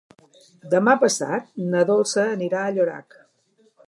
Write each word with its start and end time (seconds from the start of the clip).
Demà 0.71 0.95
passat 1.03 1.51
na 1.73 1.83
Dolça 1.91 2.23
anirà 2.31 2.63
a 2.65 2.73
Llorac. 2.79 3.19